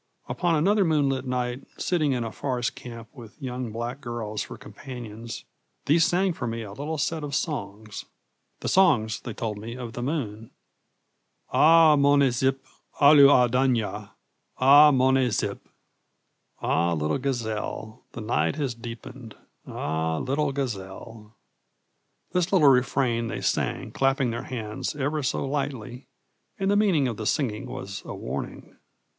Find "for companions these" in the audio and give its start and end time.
4.41-6.05